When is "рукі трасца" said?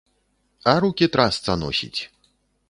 0.83-1.57